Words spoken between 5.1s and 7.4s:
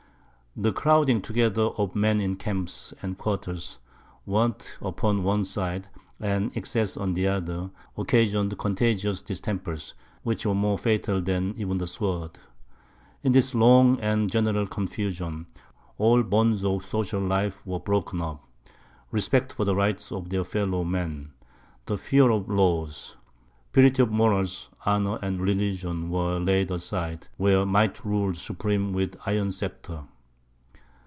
one side, and excess on the